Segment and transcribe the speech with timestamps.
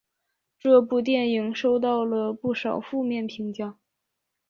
[0.57, 3.77] 这部电影收到了不少的负面评价。